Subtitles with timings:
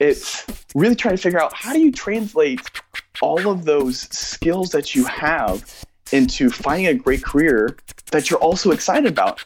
[0.00, 2.60] it's really trying to figure out how do you translate
[3.20, 7.76] all of those skills that you have into finding a great career
[8.10, 9.44] that you're also excited about.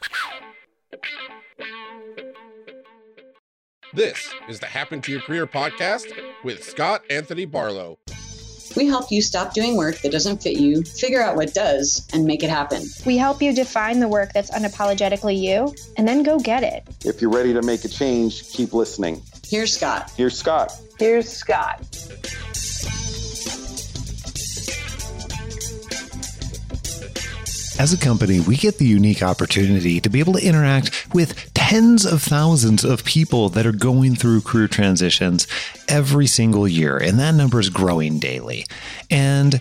[3.93, 6.07] This is the Happen to Your Career podcast
[6.43, 7.99] with Scott Anthony Barlow.
[8.77, 12.25] We help you stop doing work that doesn't fit you, figure out what does, and
[12.25, 12.83] make it happen.
[13.07, 16.85] We help you define the work that's unapologetically you, and then go get it.
[17.05, 19.23] If you're ready to make a change, keep listening.
[19.47, 20.11] Here's Scott.
[20.17, 20.73] Here's Scott.
[20.99, 21.81] Here's Scott.
[27.79, 32.07] As a company, we get the unique opportunity to be able to interact with tens
[32.07, 35.47] of thousands of people that are going through career transitions
[35.89, 38.65] every single year, and that number is growing daily.
[39.11, 39.61] And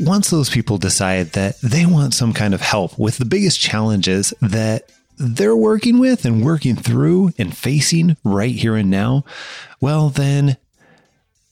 [0.00, 4.32] once those people decide that they want some kind of help with the biggest challenges
[4.40, 9.24] that they're working with and working through and facing right here and now,
[9.80, 10.56] well, then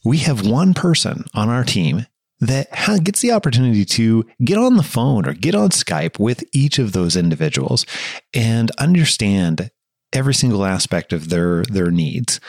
[0.03, 2.05] we have one person on our team
[2.39, 2.67] that
[3.03, 6.91] gets the opportunity to get on the phone or get on Skype with each of
[6.91, 7.85] those individuals
[8.33, 9.71] and understand
[10.11, 12.39] every single aspect of their their needs.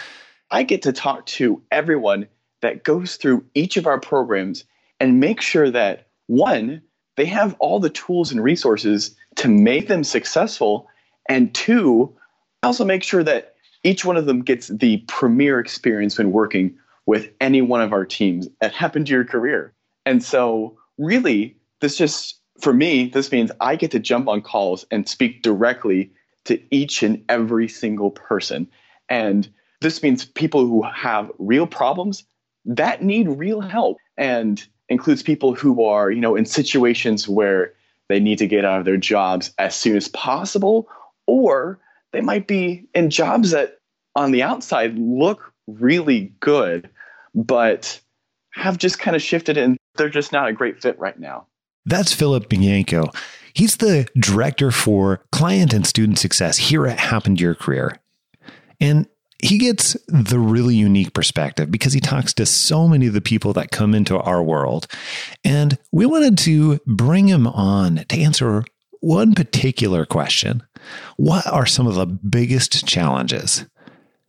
[0.50, 2.28] I get to talk to everyone
[2.60, 4.64] that goes through each of our programs
[5.00, 6.83] and make sure that one,
[7.16, 10.88] they have all the tools and resources to make them successful
[11.28, 12.14] and two,
[12.62, 16.77] I also make sure that each one of them gets the premier experience when working
[17.06, 19.75] with any one of our teams that happened to your career.
[20.06, 24.86] And so, really, this just, for me, this means I get to jump on calls
[24.91, 26.11] and speak directly
[26.44, 28.69] to each and every single person.
[29.09, 29.48] And
[29.81, 32.25] this means people who have real problems
[32.64, 37.75] that need real help and includes people who are, you know, in situations where
[38.09, 40.88] they need to get out of their jobs as soon as possible,
[41.27, 41.80] or
[42.12, 43.78] they might be in jobs that
[44.14, 46.89] on the outside look really good,
[47.34, 48.00] but
[48.53, 51.47] have just kind of shifted and they're just not a great fit right now.
[51.87, 53.10] That's Philip Bianco.
[53.53, 58.00] He's the director for client and student success here at Happen to Your Career.
[58.81, 59.06] And
[59.43, 63.53] he gets the really unique perspective because he talks to so many of the people
[63.53, 64.87] that come into our world.
[65.44, 68.65] And we wanted to bring him on to answer
[69.00, 70.62] one particular question
[71.17, 73.65] What are some of the biggest challenges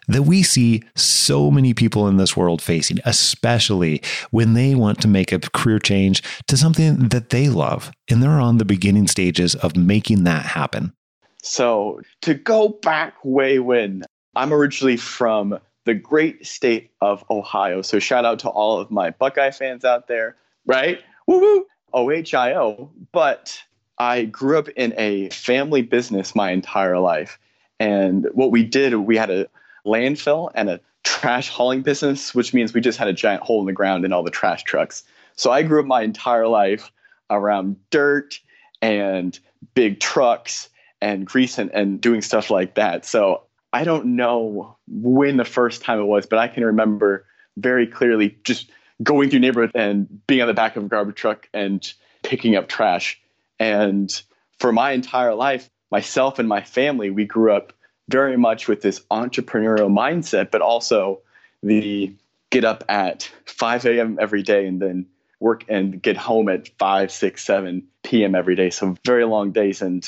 [0.08, 4.02] that we see so many people in this world facing, especially
[4.32, 8.32] when they want to make a career change to something that they love and they're
[8.32, 10.94] on the beginning stages of making that happen.
[11.42, 14.04] So, to go back way when
[14.36, 17.84] I'm originally from the great state of Ohio.
[17.84, 21.02] So, shout out to all of my Buckeye fans out there, right?
[21.28, 22.92] Woo woo, OHIO.
[23.12, 23.62] But
[23.98, 27.40] I grew up in a family business my entire life.
[27.80, 29.48] And what we did, we had a
[29.86, 33.66] landfill and a trash hauling business, which means we just had a giant hole in
[33.66, 35.04] the ground in all the trash trucks.
[35.36, 36.92] So I grew up my entire life
[37.30, 38.40] around dirt
[38.82, 39.38] and
[39.74, 40.70] big trucks
[41.02, 43.06] and grease and, and doing stuff like that.
[43.06, 47.26] So I don't know when the first time it was, but I can remember
[47.58, 48.70] very clearly just
[49.04, 51.92] going through neighborhood and being on the back of a garbage truck and
[52.24, 53.20] picking up trash.
[53.60, 54.22] And
[54.60, 57.74] for my entire life, myself and my family, we grew up
[58.10, 61.22] very much with this entrepreneurial mindset, but also
[61.64, 62.14] the
[62.52, 64.18] get up at 5 a.m.
[64.22, 65.06] every day and then
[65.40, 68.36] work and get home at 5, 6, 7 p.m.
[68.36, 68.70] every day.
[68.70, 69.82] So very long days.
[69.82, 70.08] And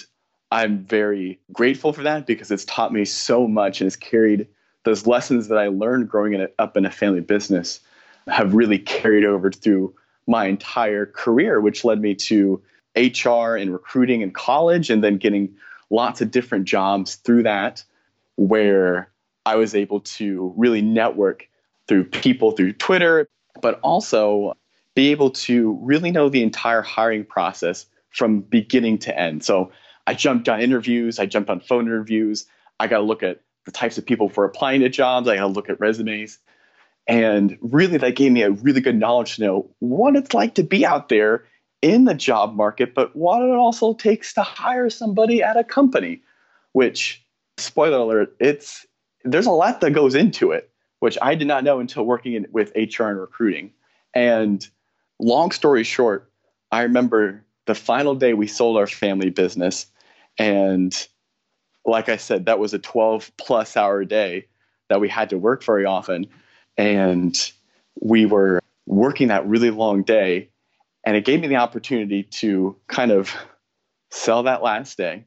[0.51, 4.47] I'm very grateful for that because it's taught me so much and has carried
[4.83, 7.81] those lessons that I learned growing in a, up in a family business
[8.27, 9.93] have really carried over through
[10.27, 12.61] my entire career, which led me to
[12.97, 15.55] HR and recruiting in college and then getting
[15.89, 17.83] lots of different jobs through that
[18.35, 19.09] where
[19.45, 21.47] I was able to really network
[21.87, 23.27] through people through Twitter,
[23.61, 24.57] but also
[24.95, 29.43] be able to really know the entire hiring process from beginning to end.
[29.43, 29.71] So
[30.05, 32.45] I jumped on interviews, I jumped on phone interviews,
[32.79, 35.41] I got to look at the types of people for applying to jobs, I got
[35.41, 36.39] to look at resumes.
[37.07, 40.63] And really, that gave me a really good knowledge to know what it's like to
[40.63, 41.45] be out there
[41.81, 46.21] in the job market, but what it also takes to hire somebody at a company,
[46.73, 47.23] which,
[47.57, 48.85] spoiler alert, it's
[49.23, 50.69] there's a lot that goes into it,
[50.99, 53.71] which I did not know until working in, with HR and recruiting.
[54.13, 54.65] And
[55.19, 56.31] long story short,
[56.71, 59.87] I remember the final day we sold our family business.
[60.37, 61.07] And
[61.85, 64.47] like I said, that was a 12 plus hour day
[64.89, 66.25] that we had to work very often.
[66.77, 67.51] And
[68.01, 70.49] we were working that really long day
[71.07, 73.33] and it gave me the opportunity to kind of
[74.11, 75.23] sell that last day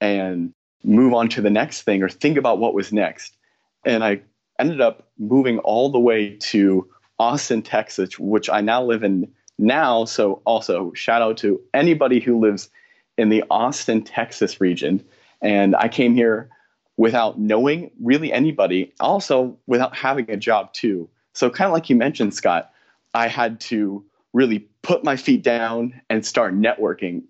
[0.00, 0.54] and
[0.84, 3.36] move on to the next thing or think about what was next.
[3.84, 4.22] And I,
[4.60, 6.88] ended up moving all the way to
[7.18, 9.26] Austin, Texas, which I now live in
[9.58, 10.04] now.
[10.04, 12.70] So, also shout out to anybody who lives
[13.18, 15.04] in the Austin, Texas region.
[15.40, 16.48] And I came here
[16.96, 21.08] without knowing really anybody, also without having a job, too.
[21.32, 22.70] So, kind of like you mentioned, Scott,
[23.14, 27.22] I had to really put my feet down and start networking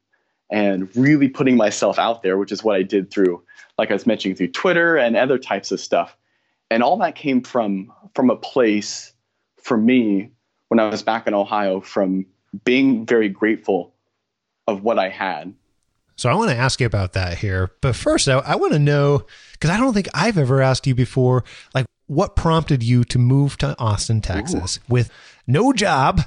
[0.51, 3.43] and really putting myself out there, which is what I did through,
[3.79, 6.17] like I was mentioning, through Twitter and other types of stuff.
[6.71, 9.13] And all that came from from a place
[9.63, 10.31] for me
[10.69, 12.27] when I was back in Ohio from
[12.65, 13.95] being very grateful
[14.67, 15.55] of what I had.
[16.17, 17.73] So I want to ask you about that here.
[17.81, 20.95] But first, I, I want to know because I don't think I've ever asked you
[20.95, 21.45] before,
[21.75, 24.93] like what prompted you to move to Austin, Texas Ooh.
[24.93, 25.11] with
[25.47, 26.23] no job,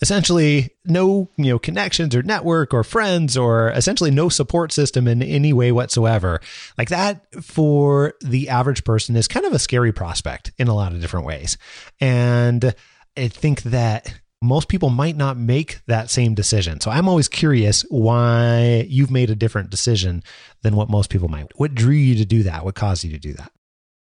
[0.00, 5.22] essentially no you know connections or network or friends or essentially no support system in
[5.22, 6.40] any way whatsoever.
[6.78, 10.92] Like that for the average person is kind of a scary prospect in a lot
[10.92, 11.58] of different ways.
[12.00, 12.74] And
[13.16, 16.80] i think that most people might not make that same decision.
[16.80, 20.22] So i'm always curious why you've made a different decision
[20.62, 21.46] than what most people might.
[21.56, 22.64] What drew you to do that?
[22.64, 23.52] What caused you to do that?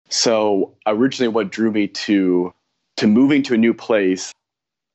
[0.10, 2.54] So originally what drew me to
[2.98, 4.34] to moving to a new place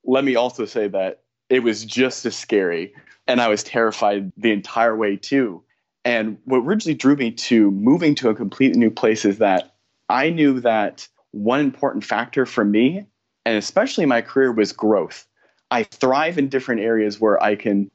[0.05, 2.94] let me also say that it was just as scary
[3.26, 5.62] and I was terrified the entire way too.
[6.05, 9.75] And what originally drew me to moving to a completely new place is that
[10.08, 13.05] I knew that one important factor for me,
[13.44, 15.26] and especially my career, was growth.
[15.70, 17.91] I thrive in different areas where I can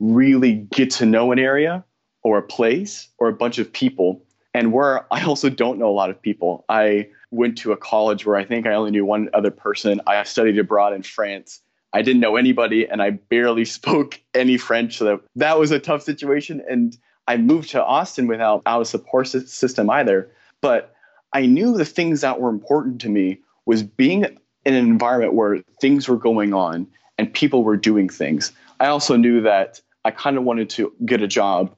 [0.00, 1.84] really get to know an area
[2.22, 4.24] or a place or a bunch of people,
[4.58, 6.64] and where I also don't know a lot of people.
[6.68, 10.00] I went to a college where I think I only knew one other person.
[10.06, 11.62] I studied abroad in France.
[11.92, 14.98] I didn't know anybody and I barely spoke any French.
[14.98, 16.62] So that, was a tough situation.
[16.68, 16.96] And
[17.28, 20.30] I moved to Austin without a support system either.
[20.60, 20.94] But
[21.32, 25.62] I knew the things that were important to me was being in an environment where
[25.80, 26.86] things were going on
[27.18, 28.52] and people were doing things.
[28.80, 31.74] I also knew that I kind of wanted to get a job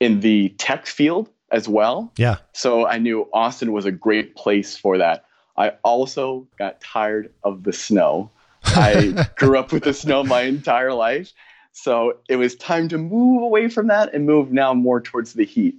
[0.00, 2.12] in the tech field as well.
[2.16, 2.36] Yeah.
[2.52, 5.24] So I knew Austin was a great place for that.
[5.56, 8.30] I also got tired of the snow.
[8.64, 11.32] I grew up with the snow my entire life.
[11.72, 15.44] So it was time to move away from that and move now more towards the
[15.44, 15.76] heat.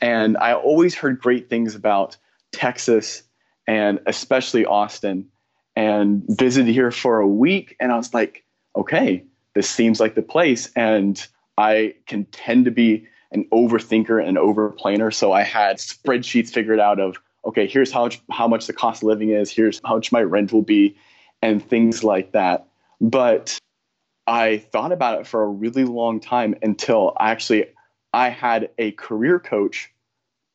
[0.00, 2.16] And I always heard great things about
[2.52, 3.22] Texas
[3.66, 5.28] and especially Austin
[5.74, 7.76] and visited here for a week.
[7.80, 8.44] And I was like,
[8.76, 9.24] okay,
[9.54, 10.70] this seems like the place.
[10.76, 11.24] And
[11.56, 15.10] I can tend to be an overthinker and over planner.
[15.10, 19.02] So I had spreadsheets figured out of, okay, here's how much, how much the cost
[19.02, 20.96] of living is, here's how much my rent will be,
[21.42, 22.66] and things like that.
[23.00, 23.58] But
[24.26, 27.66] I thought about it for a really long time until actually
[28.12, 29.90] I had a career coach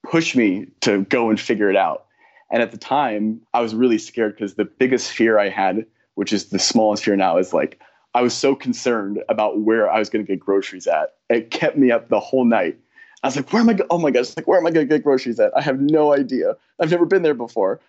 [0.04, 2.06] push me to go and figure it out.
[2.52, 5.86] And at the time, I was really scared because the biggest fear I had,
[6.16, 7.80] which is the smallest fear now, is like
[8.13, 11.15] I was so concerned about where I was going to get groceries at.
[11.30, 12.77] It kept me up the whole night.
[13.24, 13.74] I was like, where am I?
[13.74, 15.56] Go- oh my gosh, like where am I going to get groceries at?
[15.57, 16.56] I have no idea.
[16.80, 17.80] I've never been there before.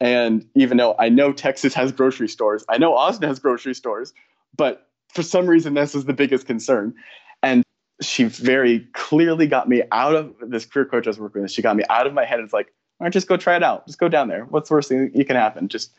[0.00, 4.12] And even though I know Texas has grocery stores, I know Austin has grocery stores,
[4.56, 6.94] but for some reason, this is the biggest concern.
[7.42, 7.62] And
[8.00, 11.52] she very clearly got me out of this career coach I was working with.
[11.52, 12.40] She got me out of my head.
[12.40, 13.86] It's like, all right, just go try it out.
[13.86, 14.44] Just go down there.
[14.46, 15.68] What's the worst thing that can happen?
[15.68, 15.92] Just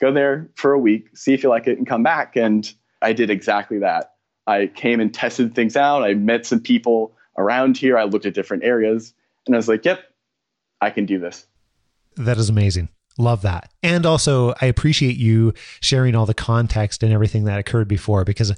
[0.00, 2.36] go there for a week, see if you like it, and come back.
[2.36, 4.14] And I did exactly that.
[4.46, 6.02] I came and tested things out.
[6.02, 7.96] I met some people around here.
[7.96, 9.14] I looked at different areas
[9.46, 10.02] and I was like, yep,
[10.80, 11.46] I can do this.
[12.16, 12.88] That is amazing.
[13.18, 13.70] Love that.
[13.82, 18.54] And also, I appreciate you sharing all the context and everything that occurred before because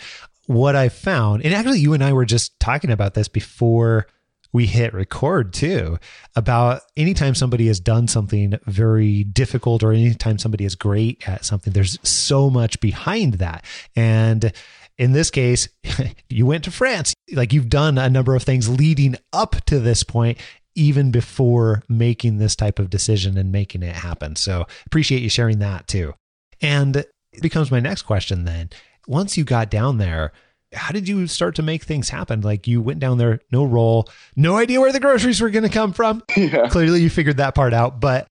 [0.47, 4.07] what I found, and actually, you and I were just talking about this before
[4.53, 5.99] we hit record too
[6.37, 11.73] about anytime somebody has done something very difficult or anytime somebody is great at something,
[11.73, 13.65] there's so much behind that.
[13.97, 14.53] And
[14.99, 15.69] in this case,
[16.29, 17.15] you went to France.
[17.33, 20.39] Like you've done a number of things leading up to this point,
[20.75, 24.37] even before making this type of decision and making it happen.
[24.37, 26.15] So appreciate you sharing that too.
[26.61, 28.71] And it becomes my next question then.
[29.07, 30.33] Once you got down there,
[30.75, 32.41] how did you start to make things happen?
[32.41, 35.69] Like you went down there, no role, no idea where the groceries were going to
[35.69, 36.23] come from.
[36.37, 36.69] Yeah.
[36.69, 38.01] Clearly, you figured that part out.
[38.01, 38.27] But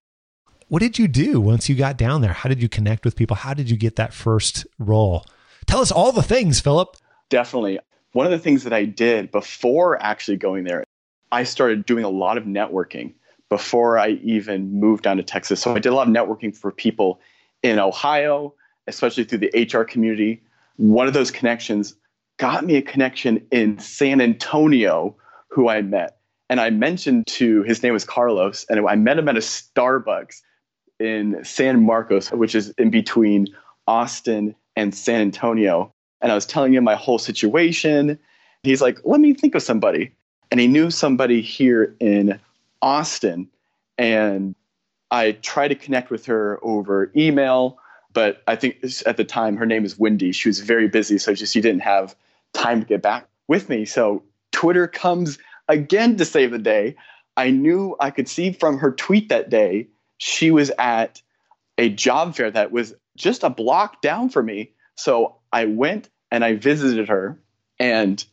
[0.67, 2.33] what did you do once you got down there?
[2.33, 3.35] How did you connect with people?
[3.35, 5.25] How did you get that first role?
[5.65, 6.97] Tell us all the things, Philip.
[7.29, 7.79] Definitely.
[8.11, 10.83] One of the things that I did before actually going there,
[11.31, 13.13] I started doing a lot of networking
[13.49, 15.61] before I even moved down to Texas.
[15.61, 17.21] So I did a lot of networking for people
[17.63, 18.53] in Ohio,
[18.87, 20.41] especially through the HR community.
[20.77, 21.95] One of those connections
[22.41, 25.15] got me a connection in San Antonio
[25.49, 26.17] who I met.
[26.49, 30.41] And I mentioned to his name was Carlos, and I met him at a Starbucks
[30.99, 33.47] in San Marcos, which is in between
[33.85, 35.93] Austin and San Antonio.
[36.19, 38.17] And I was telling him my whole situation.
[38.63, 40.11] He's like, let me think of somebody.
[40.49, 42.39] And he knew somebody here in
[42.81, 43.49] Austin.
[43.99, 44.55] And
[45.11, 47.77] I tried to connect with her over email,
[48.13, 50.31] but I think at the time her name is Wendy.
[50.31, 52.15] She was very busy, so just she didn't have
[52.53, 53.85] time to get back with me.
[53.85, 56.95] So Twitter comes again to save the day.
[57.37, 61.21] I knew I could see from her tweet that day she was at
[61.77, 64.71] a job fair that was just a block down for me.
[64.95, 67.39] So I went and I visited her,
[67.79, 68.23] and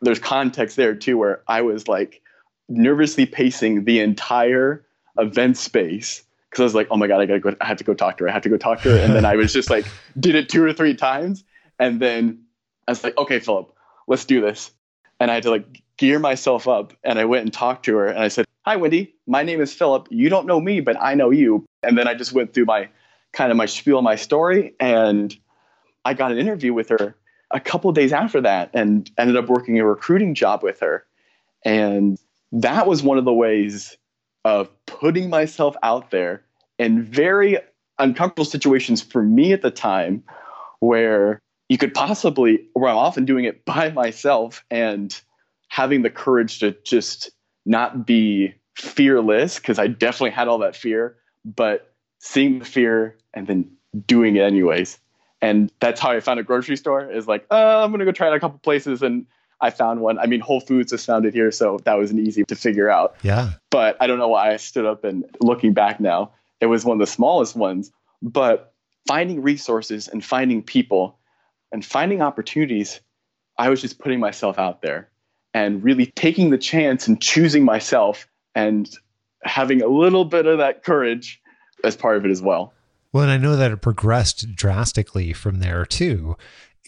[0.00, 2.22] there's context there too, where I was like
[2.68, 4.86] nervously pacing the entire
[5.18, 7.84] event space because I was like, oh my god, I gotta go, I have to
[7.84, 9.52] go talk to her, I have to go talk to her, and then I was
[9.52, 9.86] just like,
[10.18, 11.44] did it two or three times,
[11.78, 12.44] and then
[12.90, 13.72] I was like, okay, Philip,
[14.08, 14.72] let's do this,
[15.20, 18.08] and I had to like gear myself up, and I went and talked to her,
[18.08, 20.08] and I said, hi, Wendy, my name is Philip.
[20.10, 22.88] You don't know me, but I know you, and then I just went through my
[23.32, 25.32] kind of my spiel, my story, and
[26.04, 27.14] I got an interview with her
[27.52, 31.06] a couple days after that, and ended up working a recruiting job with her,
[31.64, 32.18] and
[32.50, 33.96] that was one of the ways
[34.44, 36.42] of putting myself out there
[36.80, 37.56] in very
[38.00, 40.24] uncomfortable situations for me at the time
[40.80, 41.38] where
[41.70, 45.18] you could possibly where I'm often doing it by myself and
[45.68, 47.30] having the courage to just
[47.64, 53.46] not be fearless because I definitely had all that fear, but seeing the fear and
[53.46, 53.70] then
[54.04, 54.98] doing it anyways.
[55.40, 58.12] And that's how I found a grocery store is like, oh, I'm going to go
[58.12, 59.24] try it a couple places and
[59.60, 60.18] I found one.
[60.18, 63.14] I mean, Whole Foods is founded here, so that was an easy to figure out.
[63.22, 63.52] Yeah.
[63.70, 66.96] But I don't know why I stood up and looking back now, it was one
[66.96, 67.92] of the smallest ones.
[68.22, 68.74] But
[69.06, 71.19] finding resources and finding people
[71.72, 73.00] and finding opportunities,
[73.58, 75.08] I was just putting myself out there
[75.54, 78.88] and really taking the chance and choosing myself and
[79.42, 81.40] having a little bit of that courage
[81.84, 82.72] as part of it as well.
[83.12, 86.36] Well, and I know that it progressed drastically from there too.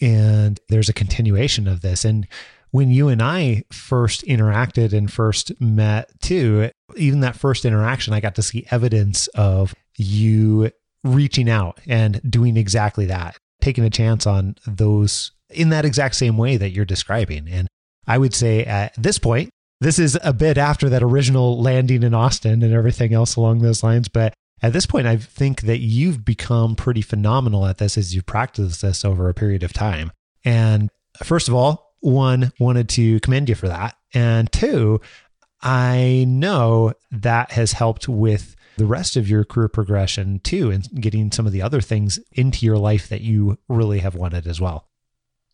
[0.01, 2.05] And there's a continuation of this.
[2.05, 2.27] And
[2.71, 8.19] when you and I first interacted and first met too, even that first interaction, I
[8.19, 10.71] got to see evidence of you
[11.03, 16.37] reaching out and doing exactly that, taking a chance on those in that exact same
[16.37, 17.47] way that you're describing.
[17.47, 17.67] And
[18.05, 22.13] I would say at this point, this is a bit after that original landing in
[22.13, 24.07] Austin and everything else along those lines.
[24.07, 28.25] But at this point, I think that you've become pretty phenomenal at this as you've
[28.25, 30.11] practiced this over a period of time.
[30.43, 30.89] And
[31.23, 33.95] first of all, one, wanted to commend you for that.
[34.13, 34.99] And two,
[35.61, 41.31] I know that has helped with the rest of your career progression too, and getting
[41.31, 44.87] some of the other things into your life that you really have wanted as well.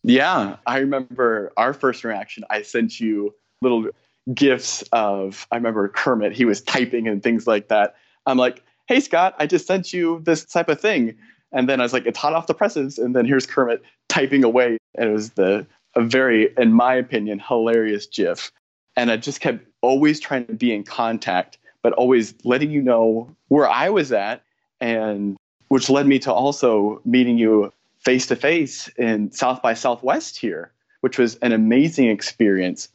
[0.02, 2.44] Yeah, I remember our first interaction.
[2.48, 3.90] I sent you little
[4.32, 7.96] gifts of, I remember Kermit, he was typing and things like that.
[8.26, 11.16] I'm like, hey, Scott, I just sent you this type of thing.
[11.52, 12.98] And then I was like, it's hot off the presses.
[12.98, 14.78] And then here's Kermit typing away.
[14.96, 18.52] And it was the a very, in my opinion, hilarious GIF.
[18.96, 23.34] And I just kept always trying to be in contact, but always letting you know
[23.48, 24.42] where I was at,
[24.80, 25.36] and
[25.68, 30.72] which led me to also meeting you face to face in South by Southwest here,
[31.00, 32.88] which was an amazing experience.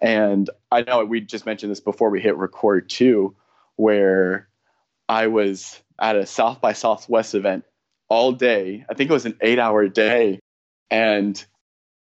[0.00, 3.34] And I know we just mentioned this before we hit record too,
[3.76, 4.48] where
[5.08, 7.64] I was at a South by Southwest event
[8.08, 8.84] all day.
[8.88, 10.40] I think it was an eight hour day.
[10.90, 11.42] And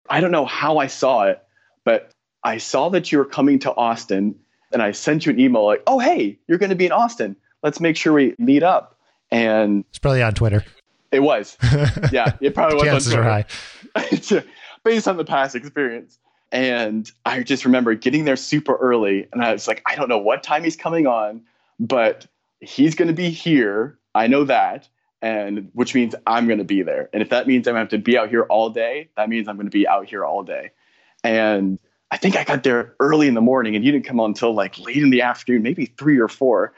[0.09, 1.43] I don't know how I saw it,
[1.83, 2.11] but
[2.43, 4.35] I saw that you were coming to Austin
[4.75, 7.37] and I sent you an email like, oh, hey, you're going to be in Austin.
[7.63, 8.99] Let's make sure we meet up.
[9.31, 10.65] And it's probably on Twitter.
[11.13, 11.57] It was.
[12.11, 13.29] Yeah, it probably was Chances on Twitter.
[13.29, 14.35] Are high.
[14.37, 14.41] Uh,
[14.83, 16.19] based on the past experience.
[16.51, 20.17] And I just remember getting there super early and I was like, I don't know
[20.17, 21.41] what time he's coming on,
[21.79, 22.27] but
[22.59, 23.97] he's going to be here.
[24.13, 24.89] I know that
[25.21, 27.09] and which means I'm going to be there.
[27.13, 29.29] And if that means I'm going to have to be out here all day, that
[29.29, 30.71] means I'm going to be out here all day.
[31.23, 31.79] And
[32.11, 34.53] I think I got there early in the morning and you didn't come on until
[34.53, 36.73] like late in the afternoon, maybe three or four.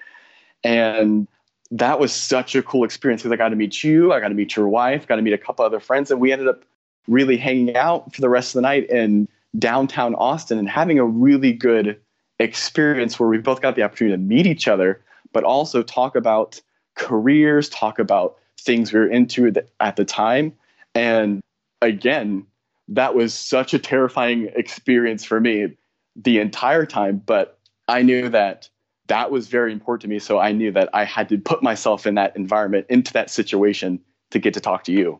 [0.63, 1.27] And
[1.71, 4.35] that was such a cool experience because I got to meet you, I got to
[4.35, 6.63] meet your wife, got to meet a couple other friends, and we ended up
[7.07, 11.05] really hanging out for the rest of the night in downtown Austin and having a
[11.05, 11.99] really good
[12.39, 15.01] experience where we both got the opportunity to meet each other,
[15.33, 16.61] but also talk about
[16.95, 20.53] careers, talk about things we were into at the time.
[20.95, 21.41] And
[21.81, 22.45] again,
[22.89, 25.77] that was such a terrifying experience for me
[26.15, 27.21] the entire time.
[27.25, 28.69] But I knew that
[29.07, 30.19] that was very important to me.
[30.19, 33.99] So I knew that I had to put myself in that environment, into that situation
[34.31, 35.19] to get to talk to you.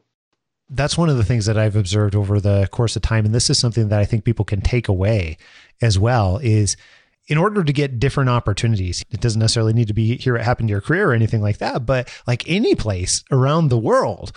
[0.69, 3.25] That's one of the things that I've observed over the course of time.
[3.25, 5.37] And this is something that I think people can take away
[5.81, 6.75] as well is
[7.27, 10.67] in order to get different opportunities, it doesn't necessarily need to be here at Happen
[10.67, 14.31] to Your Career or anything like that, but like any place around the world,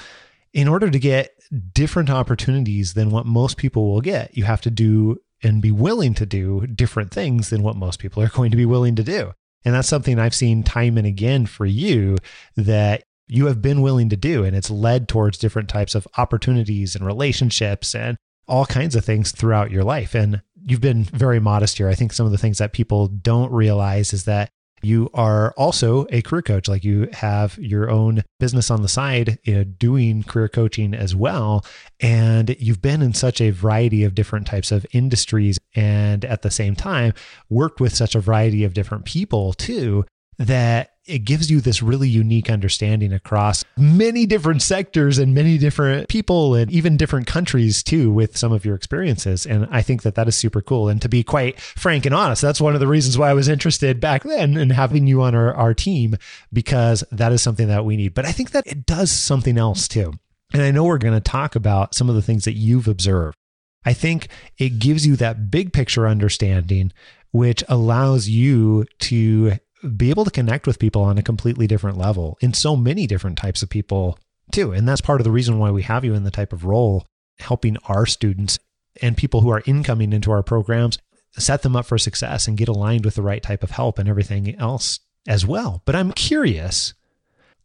[0.52, 1.30] in order to get
[1.72, 6.14] different opportunities than what most people will get, you have to do and be willing
[6.14, 9.32] to do different things than what most people are going to be willing to do.
[9.64, 12.16] And that's something I've seen time and again for you
[12.56, 14.42] that you have been willing to do.
[14.42, 18.16] And it's led towards different types of opportunities and relationships and
[18.48, 20.14] all kinds of things throughout your life.
[20.14, 21.88] And you've been very modest here.
[21.88, 24.50] I think some of the things that people don't realize is that
[24.82, 29.38] you are also a career coach like you have your own business on the side
[29.44, 31.64] you know, doing career coaching as well.
[32.00, 36.50] And you've been in such a variety of different types of industries and at the
[36.50, 37.12] same time
[37.48, 40.04] worked with such a variety of different people too
[40.40, 46.08] that it gives you this really unique understanding across many different sectors and many different
[46.08, 49.44] people and even different countries too with some of your experiences.
[49.44, 50.88] And i think that that is super cool.
[50.88, 53.48] And to be quite frank and honest that's one of the reasons why i was
[53.48, 56.16] interested back then in having you on our, our team
[56.52, 58.14] because that is something that we need.
[58.14, 60.14] But i think that it does something else too.
[60.54, 63.36] And i know we're going to talk about some of the things that you've observed.
[63.84, 66.92] I think it gives you that big picture understanding
[67.32, 69.52] which allows you to
[69.96, 73.38] be able to connect with people on a completely different level in so many different
[73.38, 74.18] types of people
[74.52, 74.72] too.
[74.72, 77.06] And that's part of the reason why we have you in the type of role
[77.38, 78.58] helping our students
[79.00, 80.98] and people who are incoming into our programs
[81.32, 84.08] set them up for success and get aligned with the right type of help and
[84.08, 85.82] everything else as well.
[85.84, 86.94] But I'm curious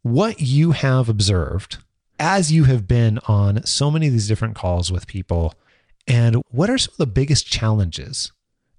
[0.02, 1.78] what you have observed
[2.18, 5.54] as you have been on so many of these different calls with people
[6.06, 8.32] and what are some of the biggest challenges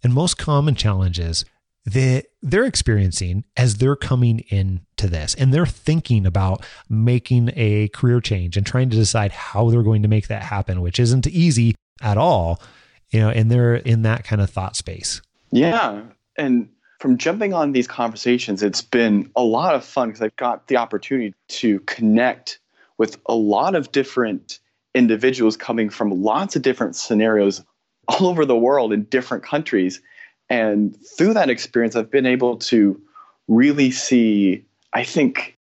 [0.03, 1.43] and most common challenges
[1.87, 8.19] that they're experiencing as they're coming into this and they're thinking about making a career
[8.19, 11.75] change and trying to decide how they're going to make that happen, which isn't easy
[12.01, 12.61] at all,
[13.09, 15.21] you know, and they're in that kind of thought space.
[15.51, 16.01] Yeah.
[16.35, 16.67] And
[16.99, 20.75] from jumping on these conversations, it's been a lot of fun because I've got the
[20.75, 22.59] opportunity to connect
[22.97, 24.59] with a lot of different
[24.93, 27.63] individuals coming from lots of different scenarios
[28.09, 30.01] all over the world in different countries
[30.49, 32.99] and through that experience, I've been able to
[33.47, 35.57] really see, I think,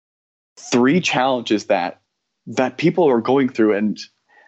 [0.57, 2.01] three challenges that
[2.47, 3.75] that people are going through.
[3.75, 3.99] And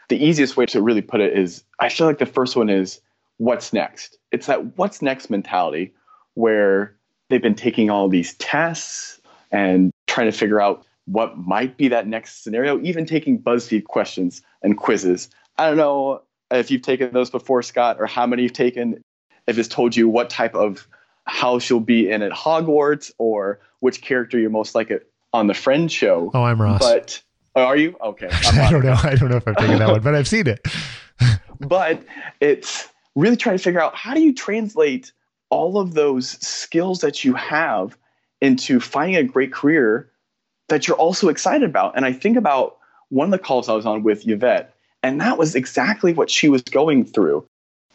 [0.09, 3.01] the easiest way to really put it is I feel like the first one is
[3.37, 4.17] what's next?
[4.31, 5.93] It's that what's next mentality
[6.35, 6.95] where
[7.29, 9.19] they've been taking all these tests
[9.51, 14.41] and trying to figure out what might be that next scenario, even taking BuzzFeed questions
[14.61, 15.29] and quizzes.
[15.57, 16.21] I don't know
[16.51, 19.01] if you've taken those before, Scott, or how many you've taken
[19.47, 20.87] if it's told you what type of
[21.25, 25.53] house you'll be in at Hogwarts or which character you're most like it on the
[25.53, 26.31] Friend show.
[26.33, 26.79] Oh, I'm Ross.
[26.79, 27.21] But
[27.55, 28.29] oh, are you okay?
[28.31, 28.97] I don't know.
[29.01, 30.65] I don't know if I've taken that one, but I've seen it.
[31.59, 32.03] but
[32.39, 35.11] it's really trying to figure out how do you translate
[35.49, 37.97] all of those skills that you have
[38.41, 40.11] into finding a great career
[40.69, 41.95] that you're also excited about.
[41.95, 42.77] And I think about
[43.09, 46.49] one of the calls I was on with Yvette, and that was exactly what she
[46.49, 47.45] was going through.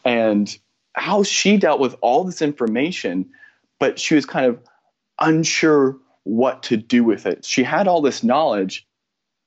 [0.04, 0.56] And
[0.94, 3.30] how she dealt with all this information,
[3.78, 4.60] but she was kind of
[5.20, 7.44] unsure what to do with it.
[7.44, 8.86] She had all this knowledge,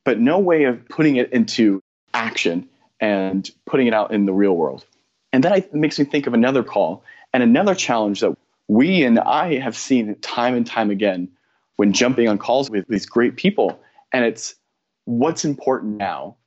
[0.03, 1.81] but no way of putting it into
[2.13, 2.67] action
[2.99, 4.85] and putting it out in the real world.
[5.31, 7.03] And that makes me think of another call
[7.33, 11.29] and another challenge that we and I have seen time and time again
[11.75, 13.79] when jumping on calls with these great people.
[14.11, 14.55] And it's
[15.03, 16.37] what's important now.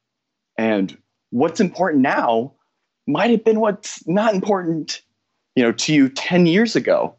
[0.57, 0.97] And
[1.31, 2.55] what's important now
[3.09, 5.01] might have been what's not important,
[5.57, 7.15] you know, to you 10 years ago.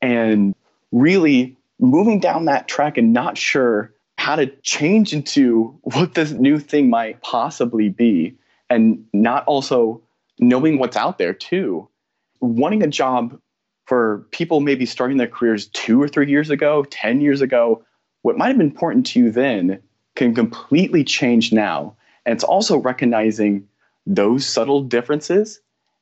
[0.00, 0.54] And
[0.90, 6.58] really moving down that track and not sure how to change into what this new
[6.58, 8.34] thing might possibly be
[8.70, 10.00] and not also
[10.38, 11.86] knowing what's out there too.
[12.40, 13.38] Wanting a job
[13.86, 17.84] for people maybe starting their careers two or three years ago, 10 years ago,
[18.22, 19.80] what might have been important to you then
[20.16, 21.96] can completely change now.
[22.24, 23.66] And it's also recognizing
[24.08, 25.60] those subtle differences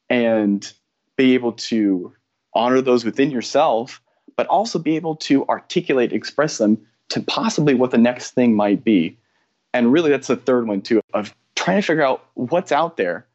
[0.08, 0.72] and
[1.16, 2.14] be able to
[2.54, 4.00] honor those within yourself,
[4.36, 8.84] but also be able to articulate, express them to possibly what the next thing might
[8.84, 9.18] be.
[9.74, 13.26] And really, that's the third one, too, of trying to figure out what's out there.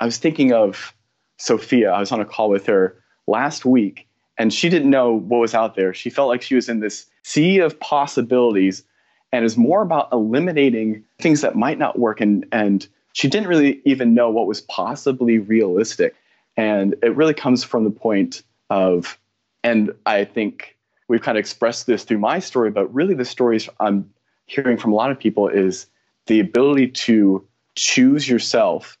[0.00, 0.94] I was thinking of
[1.38, 1.90] Sophia.
[1.90, 5.54] I was on a call with her last week, and she didn't know what was
[5.54, 5.94] out there.
[5.94, 8.84] She felt like she was in this sea of possibilities
[9.32, 12.86] and is more about eliminating things that might not work and, and
[13.18, 16.14] she didn't really even know what was possibly realistic.
[16.56, 19.18] And it really comes from the point of,
[19.64, 20.76] and I think
[21.08, 24.08] we've kind of expressed this through my story, but really the stories I'm
[24.46, 25.86] hearing from a lot of people is
[26.26, 28.96] the ability to choose yourself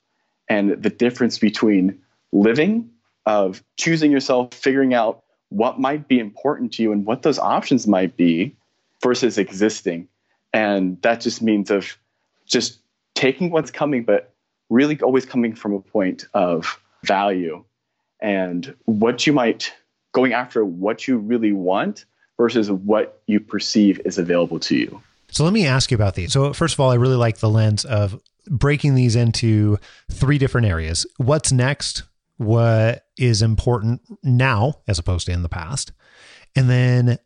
[0.48, 1.96] and the difference between
[2.32, 2.90] living,
[3.24, 7.86] of choosing yourself, figuring out what might be important to you and what those options
[7.86, 8.52] might be
[9.00, 10.08] versus existing.
[10.52, 11.96] And that just means of
[12.46, 12.80] just
[13.18, 14.32] taking what's coming, but
[14.70, 17.64] really always coming from a point of value
[18.20, 19.72] and what you might
[20.12, 22.04] going after what you really want
[22.36, 25.02] versus what you perceive is available to you.
[25.30, 26.32] So let me ask you about these.
[26.32, 29.78] So first of all, I really like the lens of breaking these into
[30.10, 31.04] three different areas.
[31.16, 32.04] What's next?
[32.36, 35.90] What is important now as opposed to in the past?
[36.54, 37.18] And then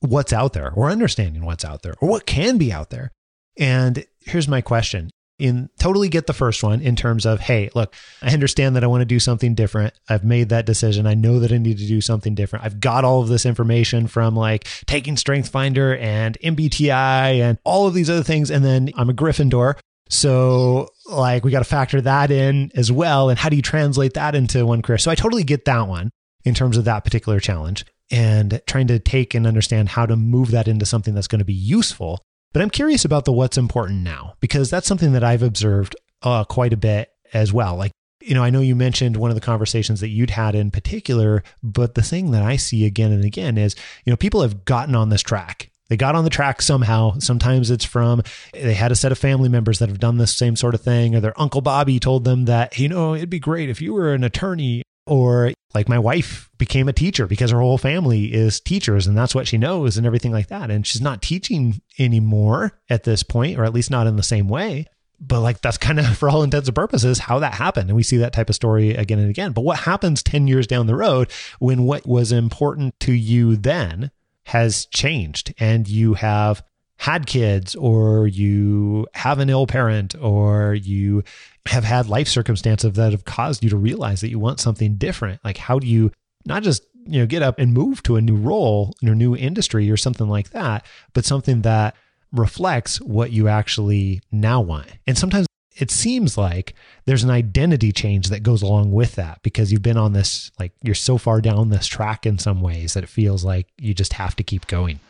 [0.00, 3.12] what's out there or understanding what's out there or what can be out there.
[3.58, 7.94] And here's my question in totally get the first one in terms of hey look
[8.22, 9.92] i understand that i want to do something different.
[10.08, 11.06] I've made that decision.
[11.06, 12.64] I know that i need to do something different.
[12.64, 17.86] I've got all of this information from like taking strength finder and mbti and all
[17.86, 19.78] of these other things and then i'm a gryffindor.
[20.08, 24.14] So like we got to factor that in as well and how do you translate
[24.14, 24.98] that into one career?
[24.98, 26.10] So i totally get that one
[26.44, 30.52] in terms of that particular challenge and trying to take and understand how to move
[30.52, 32.22] that into something that's going to be useful
[32.56, 36.42] but I'm curious about the what's important now because that's something that I've observed uh,
[36.44, 37.76] quite a bit as well.
[37.76, 37.92] Like,
[38.22, 41.42] you know, I know you mentioned one of the conversations that you'd had in particular,
[41.62, 44.94] but the thing that I see again and again is, you know, people have gotten
[44.94, 45.70] on this track.
[45.90, 47.18] They got on the track somehow.
[47.18, 48.22] Sometimes it's from
[48.54, 51.14] they had a set of family members that have done this same sort of thing,
[51.14, 54.14] or their Uncle Bobby told them that, you know, it'd be great if you were
[54.14, 59.06] an attorney or like my wife became a teacher because her whole family is teachers
[59.06, 60.70] and that's what she knows and everything like that.
[60.70, 64.48] And she's not teaching anymore at this point, or at least not in the same
[64.48, 64.86] way.
[65.20, 67.90] But like that's kind of for all intents and purposes how that happened.
[67.90, 69.52] And we see that type of story again and again.
[69.52, 74.10] But what happens 10 years down the road when what was important to you then
[74.46, 76.62] has changed and you have
[76.98, 81.22] had kids or you have an ill parent or you
[81.66, 85.44] have had life circumstances that have caused you to realize that you want something different.
[85.44, 86.12] Like how do you
[86.44, 89.36] not just you know get up and move to a new role in a new
[89.36, 91.94] industry or something like that but something that
[92.32, 94.90] reflects what you actually now want?
[95.06, 96.74] And sometimes it seems like
[97.04, 100.72] there's an identity change that goes along with that because you've been on this like
[100.82, 104.14] you're so far down this track in some ways that it feels like you just
[104.14, 105.00] have to keep going.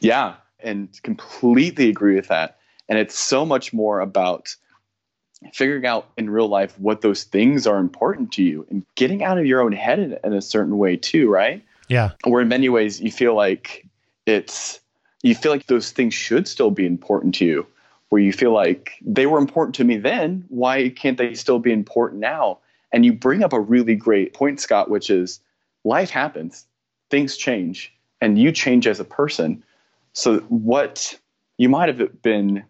[0.00, 2.58] Yeah and completely agree with that.
[2.88, 4.54] And it's so much more about
[5.52, 9.38] figuring out in real life what those things are important to you and getting out
[9.38, 11.64] of your own head in, in a certain way too, right?
[11.88, 12.10] Yeah.
[12.24, 13.86] Where in many ways you feel like
[14.24, 14.80] it's
[15.22, 17.66] you feel like those things should still be important to you.
[18.08, 21.72] Where you feel like they were important to me then, why can't they still be
[21.72, 22.58] important now?
[22.92, 25.40] And you bring up a really great point, Scott, which is
[25.84, 26.66] life happens,
[27.10, 29.64] things change, and you change as a person.
[30.12, 31.18] So, what
[31.58, 32.64] you might have been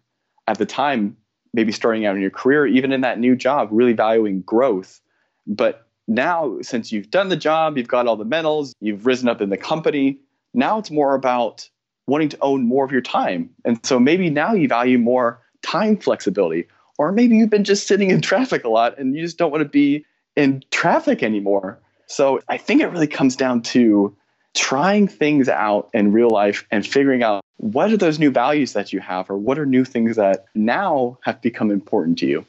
[0.48, 1.16] at the time,
[1.56, 5.00] maybe starting out in your career, even in that new job, really valuing growth.
[5.46, 9.40] But now, since you've done the job, you've got all the medals, you've risen up
[9.40, 10.20] in the company,
[10.54, 11.68] now it's more about
[12.06, 13.50] wanting to own more of your time.
[13.64, 16.68] And so maybe now you value more time flexibility.
[16.98, 19.62] Or maybe you've been just sitting in traffic a lot and you just don't want
[19.62, 20.04] to be
[20.36, 21.80] in traffic anymore.
[22.06, 24.14] So I think it really comes down to
[24.56, 28.92] trying things out in real life and figuring out what are those new values that
[28.92, 32.44] you have or what are new things that now have become important to you.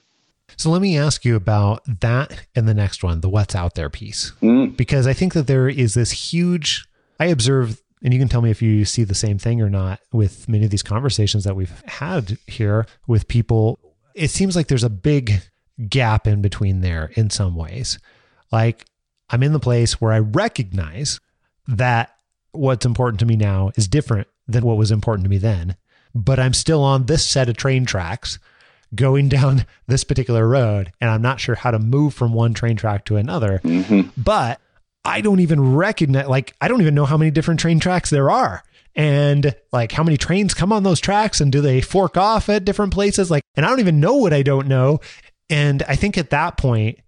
[0.56, 3.90] So let me ask you about that and the next one, the what's out there
[3.90, 4.32] piece.
[4.42, 4.76] Mm.
[4.76, 6.86] Because I think that there is this huge,
[7.20, 10.00] I observe, and you can tell me if you see the same thing or not
[10.12, 13.80] with many of these conversations that we've had here with people.
[14.16, 15.42] It seems like there's a big
[15.90, 18.00] gap in between there in some ways.
[18.52, 18.86] Like
[19.30, 21.20] I'm in the place where I recognize
[21.68, 22.16] that
[22.52, 25.76] what's important to me now is different than what was important to me then.
[26.16, 28.40] But I'm still on this set of train tracks
[28.96, 32.76] going down this particular road, and I'm not sure how to move from one train
[32.76, 33.60] track to another.
[33.64, 34.10] Mm-hmm.
[34.22, 34.60] But
[35.06, 38.30] I don't even recognize, like, I don't even know how many different train tracks there
[38.30, 38.64] are.
[38.96, 42.66] And like, how many trains come on those tracks and do they fork off at
[42.66, 43.30] different places?
[43.30, 45.00] Like, and I don't even know what I don't know.
[45.50, 47.00] And I think at that point,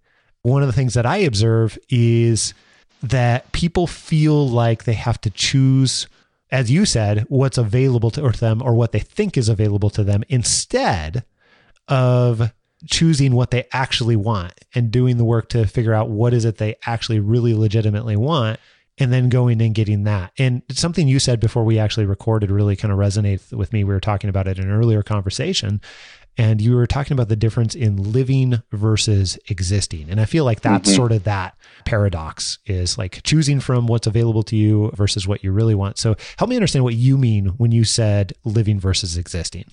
[0.42, 2.54] one of the things that I observe is
[3.02, 6.06] that people feel like they have to choose,
[6.50, 10.22] as you said, what's available to them or what they think is available to them
[10.28, 11.24] instead
[11.88, 12.52] of
[12.86, 16.56] choosing what they actually want and doing the work to figure out what is it
[16.56, 18.58] they actually really legitimately want
[18.98, 20.32] and then going and getting that.
[20.38, 23.82] And something you said before we actually recorded really kind of resonated with me.
[23.82, 25.80] We were talking about it in an earlier conversation
[26.36, 30.08] and you were talking about the difference in living versus existing.
[30.10, 30.96] And I feel like that's mm-hmm.
[30.96, 35.52] sort of that paradox is like choosing from what's available to you versus what you
[35.52, 35.98] really want.
[35.98, 39.66] So help me understand what you mean when you said living versus existing.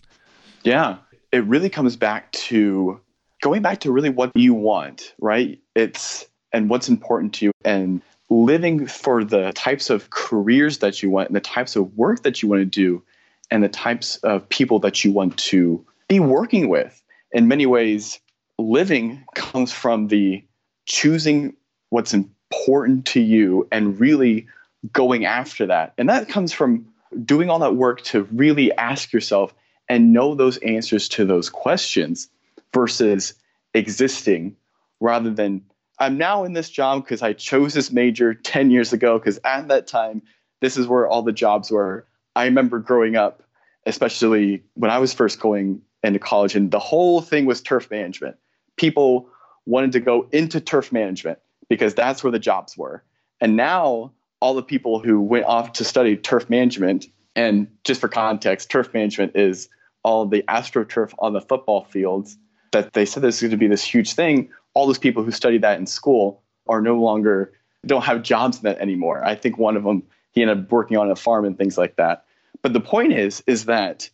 [0.64, 0.98] Yeah,
[1.32, 3.00] it really comes back to
[3.42, 5.60] going back to really what you want, right?
[5.76, 11.10] It's and what's important to you and living for the types of careers that you
[11.10, 13.04] want and the types of work that you want to do
[13.52, 17.02] and the types of people that you want to be working with.
[17.32, 18.20] In many ways,
[18.58, 20.44] living comes from the
[20.86, 21.56] choosing
[21.90, 24.48] what's important to you and really
[24.92, 25.94] going after that.
[25.98, 26.88] And that comes from
[27.24, 29.54] doing all that work to really ask yourself
[29.90, 32.30] and know those answers to those questions
[32.74, 33.34] versus
[33.74, 34.56] existing
[35.00, 35.64] rather than
[36.00, 39.68] I'm now in this job because I chose this major 10 years ago because at
[39.70, 40.22] that time
[40.62, 42.06] this is where all the jobs were.
[42.36, 43.42] I remember growing up,
[43.88, 48.36] especially when I was first going into college and the whole thing was turf management.
[48.76, 49.30] People
[49.66, 53.04] wanted to go into turf management because that's where the jobs were.
[53.42, 58.08] And now all the people who went off to study turf management and just for
[58.08, 59.70] context, turf management is
[60.04, 62.38] all the astroturf on the football fields
[62.72, 64.50] that they said this is going to be this huge thing.
[64.74, 67.54] All those people who studied that in school are no longer
[67.86, 69.24] don't have jobs in that anymore.
[69.24, 71.96] I think one of them he ended up working on a farm and things like
[71.96, 72.26] that.
[72.62, 74.10] But the point is, is that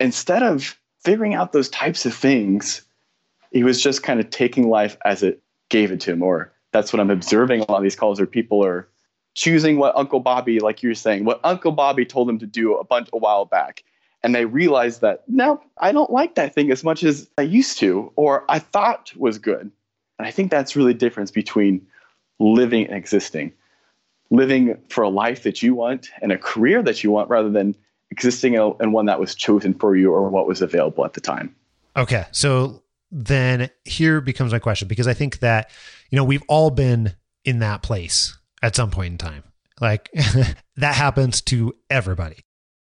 [0.00, 2.82] instead of figuring out those types of things,
[3.52, 6.22] he was just kind of taking life as it gave it to him.
[6.22, 8.88] Or that's what I'm observing a lot of these calls where people are
[9.34, 12.74] choosing what Uncle Bobby, like you were saying, what Uncle Bobby told them to do
[12.76, 13.84] a bunch a while back.
[14.22, 17.78] And they realize that, no, I don't like that thing as much as I used
[17.78, 19.70] to, or I thought was good.
[20.18, 21.86] And I think that's really the difference between
[22.40, 23.52] living and existing.
[24.30, 27.74] Living for a life that you want and a career that you want rather than
[28.10, 31.54] existing in one that was chosen for you or what was available at the time.
[31.96, 32.24] Okay.
[32.32, 35.70] So then here becomes my question because I think that,
[36.10, 37.14] you know, we've all been
[37.44, 39.44] in that place at some point in time.
[39.80, 40.10] Like
[40.76, 42.44] that happens to everybody.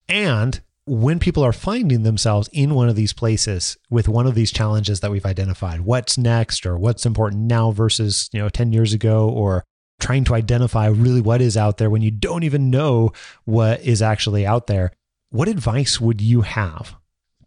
[0.07, 4.51] And when people are finding themselves in one of these places with one of these
[4.51, 8.91] challenges that we've identified, what's next or what's important now versus, you know, 10 years
[8.91, 9.63] ago or
[9.99, 13.11] trying to identify really what is out there when you don't even know
[13.45, 14.91] what is actually out there.
[15.29, 16.95] What advice would you have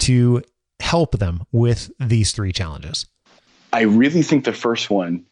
[0.01, 0.43] to
[0.81, 3.07] help them with these three challenges?
[3.73, 5.25] I really think the first one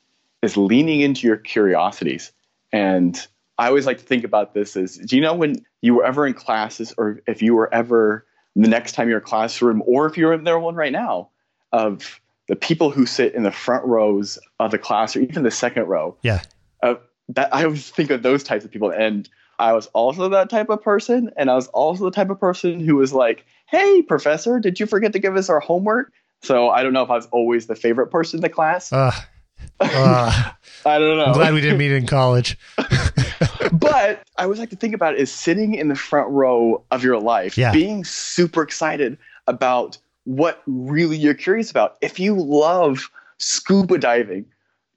[0.43, 2.33] is leaning into your curiosities.
[2.73, 3.21] And
[3.59, 6.27] I always like to think about this as do you know when you were ever
[6.27, 10.07] in classes or if you were ever the next time you're in a classroom or
[10.07, 11.29] if you're in there one right now
[11.73, 15.51] of the people who sit in the front rows of the class or even the
[15.51, 16.17] second row.
[16.23, 16.43] Yeah.
[16.83, 16.95] Uh,
[17.35, 18.91] that I always think of those types of people.
[18.91, 21.31] And I was also that type of person.
[21.37, 24.87] And I was also the type of person who was like, hey, professor, did you
[24.87, 26.13] forget to give us our homework?
[26.43, 28.93] So I don't know if I was always the favorite person in the class.
[28.93, 29.13] Uh,
[29.79, 30.51] uh,
[30.87, 31.27] I don't know.
[31.27, 32.57] I'm glad we didn't meet in college.
[33.73, 37.05] but I always like to think about it as sitting in the front row of
[37.05, 37.73] your life, Yeah.
[37.73, 41.97] being super excited about what really you're curious about.
[42.01, 44.47] If you love scuba diving,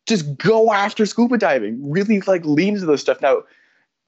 [0.08, 1.78] just go after scuba diving.
[1.90, 3.22] Really like lean into those stuff.
[3.22, 3.44] Now,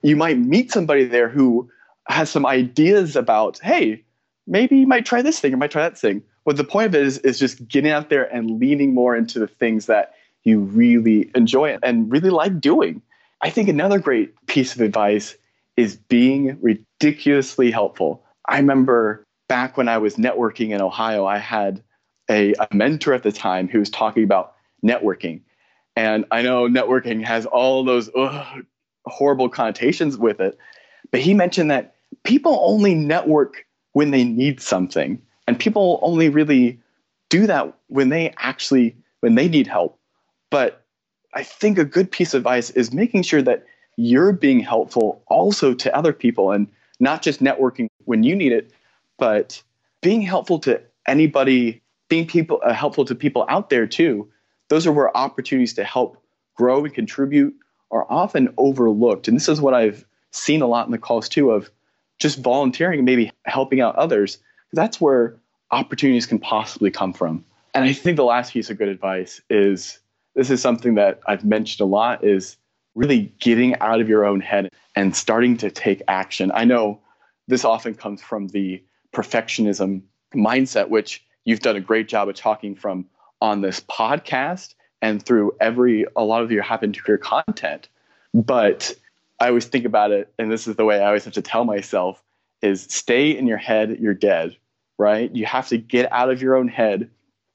[0.02, 1.70] you might meet somebody there who
[2.08, 4.04] has some ideas about, hey,
[4.48, 6.22] maybe you might try this thing or might try that thing.
[6.44, 9.40] But the point of it is, is just getting out there and leaning more into
[9.40, 13.02] the things that you really enjoy and really like doing.
[13.42, 15.36] I think another great piece of advice
[15.76, 18.24] is being ridiculously helpful.
[18.48, 21.84] I remember back when I was networking in Ohio, I had
[22.30, 24.54] a, a mentor at the time who was talking about
[24.84, 25.42] networking.
[25.96, 28.66] And I know networking has all those ugh,
[29.06, 30.58] horrible connotations with it,
[31.12, 36.80] but he mentioned that people only network when they need something, and people only really
[37.30, 39.98] do that when they actually when they need help.
[40.50, 40.86] But
[41.34, 43.66] I think a good piece of advice is making sure that
[43.98, 46.68] you're being helpful also to other people and
[47.00, 48.72] not just networking when you need it,
[49.18, 49.62] but
[50.02, 54.30] being helpful to anybody, being people uh, helpful to people out there too.
[54.69, 56.21] Those are where opportunities to help
[56.56, 57.56] grow and contribute
[57.91, 59.28] are often overlooked.
[59.28, 61.69] And this is what I've seen a lot in the calls too of
[62.19, 64.38] just volunteering and maybe helping out others.
[64.73, 65.38] That's where
[65.71, 67.43] opportunities can possibly come from.
[67.73, 69.99] And I think the last piece of good advice is
[70.34, 72.58] this is something that I've mentioned a lot is
[72.95, 76.51] really getting out of your own head and starting to take action.
[76.54, 76.99] I know
[77.47, 78.82] this often comes from the
[79.13, 80.01] perfectionism
[80.34, 83.06] mindset, which you've done a great job of talking from
[83.41, 87.89] on this podcast and through every a lot of your happen to career content.
[88.34, 88.93] But
[89.39, 91.65] I always think about it, and this is the way I always have to tell
[91.65, 92.24] myself
[92.62, 94.56] is stay in your head, you're dead,
[94.98, 95.34] right?
[95.36, 97.10] You have to get out of your own head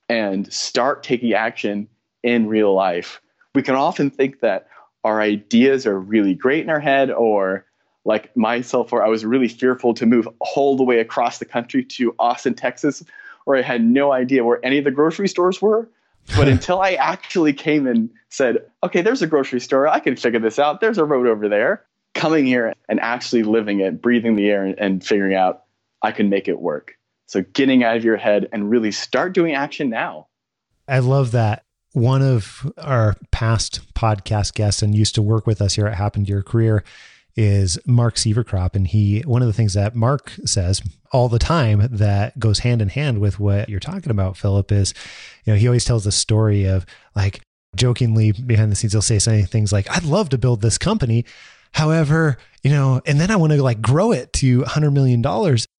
[0.08, 1.88] and start taking action
[2.22, 3.20] in real life.
[3.54, 4.68] We can often think that
[5.04, 7.64] our ideas are really great in our head, or
[8.04, 11.84] like myself, where I was really fearful to move all the way across the country
[11.84, 13.02] to Austin, Texas,
[13.50, 15.88] where I had no idea where any of the grocery stores were.
[16.36, 19.88] But until I actually came and said, okay, there's a grocery store.
[19.88, 20.80] I can figure this out.
[20.80, 21.84] There's a road over there.
[22.14, 25.64] Coming here and actually living it, breathing the air and, and figuring out
[26.02, 26.96] I can make it work.
[27.26, 30.28] So getting out of your head and really start doing action now.
[30.86, 31.64] I love that.
[31.92, 36.24] One of our past podcast guests and used to work with us here at Happen
[36.24, 36.84] to Your Career
[37.40, 38.76] is Mark Sieverkropp.
[38.76, 42.82] And he, one of the things that Mark says all the time that goes hand
[42.82, 44.92] in hand with what you're talking about, Philip, is,
[45.46, 46.84] you know, he always tells the story of
[47.16, 47.40] like
[47.76, 51.24] jokingly behind the scenes, he'll say something things like, I'd love to build this company.
[51.72, 55.22] However, you know, and then I want to like grow it to $100 million.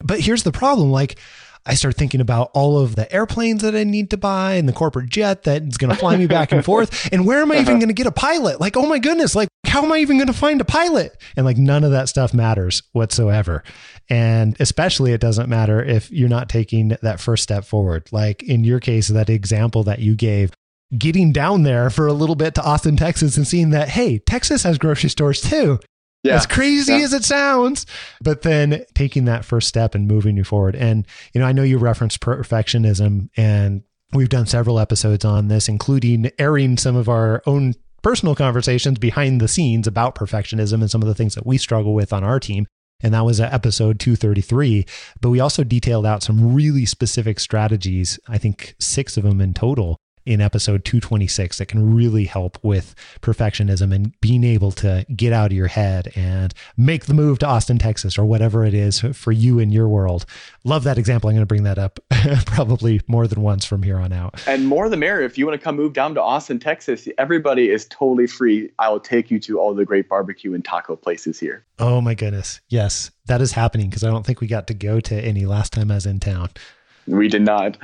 [0.03, 1.19] But here's the problem like,
[1.65, 4.73] I start thinking about all of the airplanes that I need to buy and the
[4.73, 6.91] corporate jet that's going to fly me back and forth.
[7.11, 7.77] And where am I even uh-huh.
[7.77, 8.61] going to get a pilot?
[8.61, 11.21] Like, oh my goodness, like, how am I even going to find a pilot?
[11.35, 13.63] And like, none of that stuff matters whatsoever.
[14.09, 18.07] And especially, it doesn't matter if you're not taking that first step forward.
[18.11, 20.51] Like in your case, that example that you gave,
[20.97, 24.63] getting down there for a little bit to Austin, Texas, and seeing that, hey, Texas
[24.63, 25.79] has grocery stores too.
[26.23, 26.35] Yeah.
[26.35, 26.99] As crazy yeah.
[26.99, 27.85] as it sounds,
[28.21, 30.75] but then taking that first step and moving you forward.
[30.75, 33.81] And, you know, I know you referenced perfectionism and
[34.13, 39.41] we've done several episodes on this, including airing some of our own personal conversations behind
[39.41, 42.39] the scenes about perfectionism and some of the things that we struggle with on our
[42.39, 42.67] team.
[43.03, 44.85] And that was episode 233.
[45.21, 49.53] But we also detailed out some really specific strategies, I think six of them in
[49.53, 55.33] total, in episode 226 that can really help with perfectionism and being able to get
[55.33, 58.99] out of your head and make the move to Austin, Texas, or whatever it is
[58.99, 60.25] for you in your world.
[60.63, 61.29] Love that example.
[61.29, 61.99] I'm going to bring that up
[62.45, 64.41] probably more than once from here on out.
[64.47, 65.25] And more the merrier.
[65.25, 68.71] If you want to come move down to Austin, Texas, everybody is totally free.
[68.79, 71.63] I will take you to all the great barbecue and taco places here.
[71.79, 72.61] Oh my goodness.
[72.69, 75.73] Yes, that is happening because I don't think we got to go to any last
[75.73, 76.49] time I was in town.
[77.07, 77.77] We did not.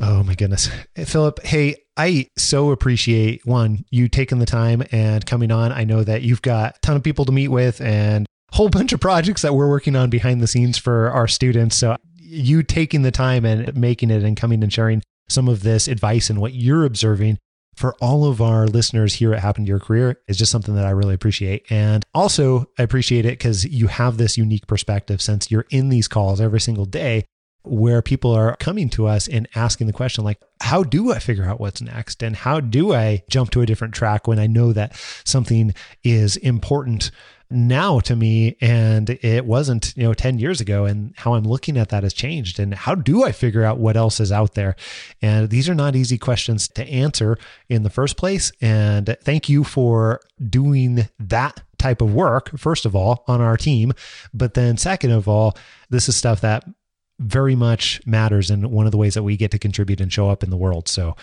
[0.00, 0.70] Oh my goodness.
[0.96, 5.72] Eh, Philip, hey, I so appreciate one, you taking the time and coming on.
[5.72, 8.68] I know that you've got a ton of people to meet with and a whole
[8.70, 11.76] bunch of projects that we're working on behind the scenes for our students.
[11.76, 15.88] So you taking the time and making it and coming and sharing some of this
[15.88, 17.38] advice and what you're observing
[17.74, 20.84] for all of our listeners here at Happen to Your Career is just something that
[20.84, 21.70] I really appreciate.
[21.70, 26.08] And also, I appreciate it because you have this unique perspective since you're in these
[26.08, 27.24] calls every single day
[27.62, 31.44] where people are coming to us and asking the question like how do i figure
[31.44, 32.22] out what's next?
[32.22, 36.36] And how do i jump to a different track when i know that something is
[36.36, 37.10] important
[37.50, 40.84] now to me and it wasn't you know 10 years ago?
[40.84, 42.58] And how i'm looking at that has changed.
[42.58, 44.74] And how do i figure out what else is out there?
[45.22, 48.50] And these are not easy questions to answer in the first place.
[48.60, 53.92] And thank you for doing that type of work first of all on our team.
[54.34, 55.56] But then second of all
[55.90, 56.64] this is stuff that
[57.18, 60.30] very much matters and one of the ways that we get to contribute and show
[60.30, 60.88] up in the world.
[60.88, 61.16] So,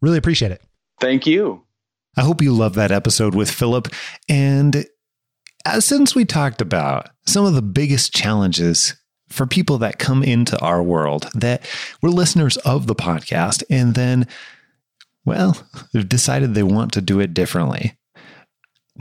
[0.00, 0.62] really appreciate it.
[1.00, 1.62] Thank you.
[2.16, 3.88] I hope you love that episode with Philip.
[4.28, 4.86] And
[5.64, 8.96] as, since we talked about some of the biggest challenges
[9.28, 11.64] for people that come into our world that
[12.02, 14.26] were listeners of the podcast and then,
[15.24, 17.96] well, they've decided they want to do it differently.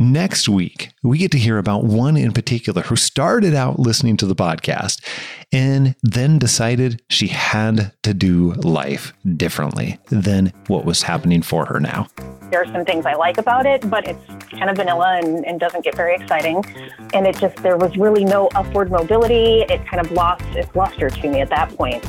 [0.02, 4.26] Next week, we get to hear about one in particular who started out listening to
[4.26, 5.04] the podcast
[5.52, 11.82] and then decided she had to do life differently than what was happening for her
[11.82, 12.08] now.
[12.50, 15.60] There are some things I like about it, but it's kind of vanilla and, and
[15.60, 16.64] doesn't get very exciting.
[17.14, 19.66] And it just, there was really no upward mobility.
[19.68, 22.06] It kind of lost its luster to me at that point.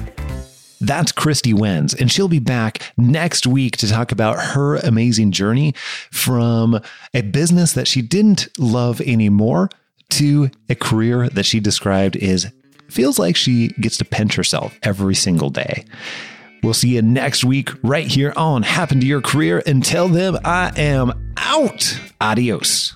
[0.81, 5.75] That's Christy Wenz, and she'll be back next week to talk about her amazing journey
[6.11, 6.81] from
[7.13, 9.69] a business that she didn't love anymore
[10.11, 12.51] to a career that she described is
[12.89, 15.85] feels like she gets to pinch herself every single day.
[16.63, 19.63] We'll see you next week right here on Happen to Your Career.
[19.67, 21.99] Until then, I am out.
[22.21, 22.95] Adios.